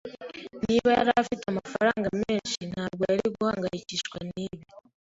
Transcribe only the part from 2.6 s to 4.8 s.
ntabwo yari guhangayikishwa nibi.